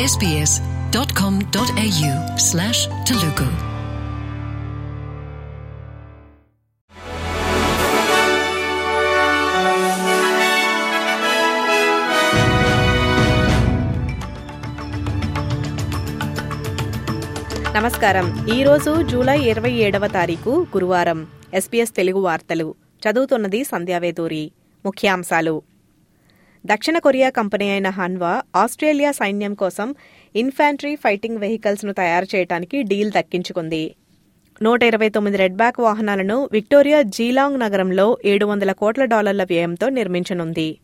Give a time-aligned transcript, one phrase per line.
[0.00, 0.30] sbs.com.au
[2.52, 3.48] slash Telugu.
[17.76, 18.48] నమస్కారం.
[18.54, 21.26] ఈరోజు July ఇరవై ఏడవ తారీఖు గురువారం.
[21.54, 22.74] ఎస్పీఎస్ తెలుగు వార్తలు.
[23.10, 24.52] చదువుతున్నది సంధ్యావేదూరి.
[24.84, 25.62] ముఖ్యాంశాలు.
[26.64, 29.94] దక్షిణ కొరియా కంపెనీ అయిన హన్వా ఆస్ట్రేలియా సైన్యం కోసం
[30.34, 33.94] ఇన్ఫాంట్రీ ఫైటింగ్ వెహికల్స్ను తయారు చేయడానికి డీల్ దక్కించుకుంది.
[34.62, 40.78] నూట ఇరవై తొమ్మిది రెడ్ బ్యాక్ వాహనాలను విక్టోరియా జీలాంగ్ నగరంలో ఏడు వందల కోట్ల డాలర్ల వ్యయంతో నిర్మించనుంది.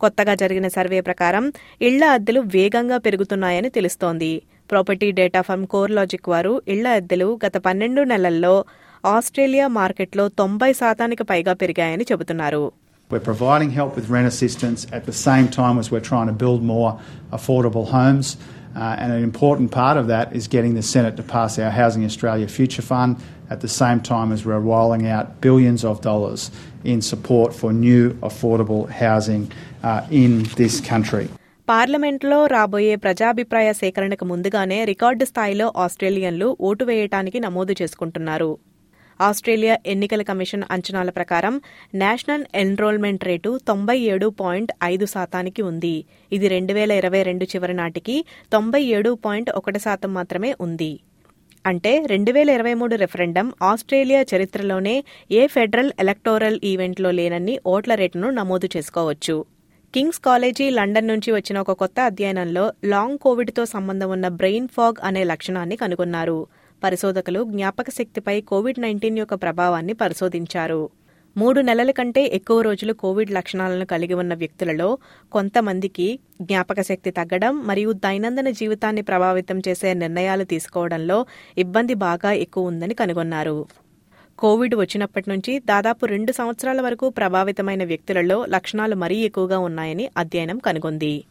[0.00, 4.42] కొత్తగా జరిగిన సర్వే ప్రకారం ఇళ్ళ అద్దెలు వేగంగా పెరుగుతున్నాయని తెలుస్తోంది.
[4.70, 8.64] ప్రాపర్టీ డేటా ఫర్మ్ కోర్లాజిక్ వారు ఇళ్ళ అద్దెలు గత పన్నెండు నెలల్లో
[9.04, 12.72] ఆస్ట్రేలియా మార్కెట్లో తొంభై శాతానికి పైగా పెరిగాయని చెబుతున్నారు.
[13.10, 16.62] We're providing help with rent assistance at the same time as we're trying to build
[16.64, 18.36] more affordable homes.
[18.74, 22.04] Uh, and an important part of that is getting the Senate to pass our Housing
[22.04, 23.16] Australia Future Fund
[23.48, 26.50] at the same time as we're rolling out billions of dollars
[26.84, 29.42] in support for new affordable housing
[29.82, 31.26] uh, in this country.
[31.68, 38.50] పార్లమెంట్లో రాబోయే ప్రజాభిప్రాయ సేకరణకు ముందుగానే record స్థాయిలో ఆస్ట్రేలియన్లు vote వేయటానికి నమోదు చేసుకుంటున్నారు
[39.20, 41.60] Australia ఎన్నికల కమిషన్ అంచనాల ప్రకారం
[41.94, 46.04] నేషనల్ ఎన్రోల్మెంట్ రేటు తొంభై ఏడు పాయింట్ ఐదు శాతానికి ఉంది.
[46.32, 51.00] ఇది రెండు వేల ఇరవై రెండు చివరి నాటికి తొంభై ఏడు పాయింట్ ఒకటి శాతం మాత్రమే ఉంది.
[51.64, 58.30] అంటే రెండు వేల ఇరవై మూడు రెఫరెండం ఆస్ట్రేలియా చరిత్రలోనే ఏ ఫెడరల్ ఎలక్టోరల్ ఈవెంట్లో లేనన్ని ఓట్ల రేటును
[58.30, 59.44] నమోదు చేసుకోవచ్చు.
[59.94, 65.24] కింగ్స్ కాలేజీ లండన్ నుంచి వచ్చిన ఒక కొత్త అధ్యయనంలో లాంగ్ కోవిడ్తో సంబంధం ఉన్న బ్రెయిన్ ఫాగ్ అనే
[65.24, 66.46] లక్షణాన్ని కనుగొన్నారు.
[66.84, 70.90] పరిశోధకులు జ్ఞాపక శక్తిపై కోవిడ్ నైన్టీన్ యొక్క ప్రభావాన్ని పరిశోధించారు.
[71.36, 74.98] మూడు నెలల కంటే ఎక్కువ రోజులు కోవిడ్ లక్షణాలను కలిగి ఉన్న వ్యక్తులలో
[75.32, 81.26] కొంతమందికి జ్ఞాపక శక్తి తగ్గడం మరియు దైనందిన జీవితాన్ని ప్రభావితం చేసే నిర్ణయాలు తీసుకోవడంలో
[81.58, 83.66] ఇబ్బంది బాగా ఎక్కువ ఉందని కనుగొన్నారు.
[84.38, 91.24] కోవిడ్ వచ్చినప్పటి నుంచి దాదాపు రెండు సంవత్సరాల వరకు ప్రభావితమైన వ్యక్తులలో లక్షణాలు మరీ ఎక్కువగా ఉన్నాయని అధ్యయనం కనుగొంది.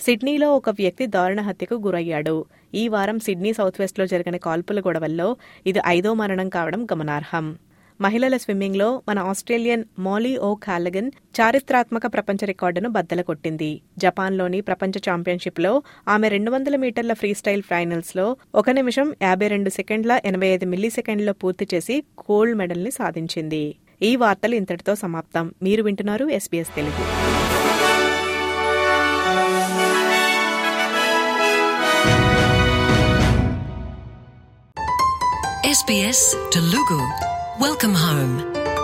[0.00, 2.44] సిడ్నీలో ఒక వ్యక్తి దారుణ హత్యకు గురయ్యాడు.
[2.74, 5.36] ఈ వారం సిడ్నీ సౌత్ వెస్ట్లో జరిగిన కాల్పుల గొడవల్లో
[5.66, 7.58] ఇది ఐదో మరణం కావడం గమనార్హం.
[8.00, 11.10] మహిళల స్విమ్మింగ్లో మన ఆస్ట్రేలియన్ మోలీ ఓ కాలగన్
[11.40, 13.80] చారిత్రాత్మక ప్రపంచ రికార్డును బద్దల కొట్టింది.
[13.98, 20.46] జపాన్లోని ప్రపంచ ఛాంపియన్షిప్లో ఆమె రెండు వందల మీటర్ల ఫ్రీస్టైల్ ఫైనల్స్లో ఒక నిమిషం యాభై రెండు సెకండ్ల ఎనభై
[20.46, 23.76] ఐదు మిల్లీ సెకండ్లో పూర్తి చేసి గోల్డ్ మెడల్ని సాధించింది.
[24.02, 25.54] ఈ వార్తలు ఇంతటితో సమాప్తం.
[25.62, 27.04] మీరు వింటున్నారు SBS Telugu.
[35.62, 37.00] SBS Telugu.
[37.60, 38.79] Welcome home.